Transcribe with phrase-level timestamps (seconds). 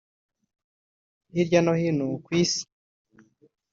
[1.31, 2.63] Hirya no hino ku isi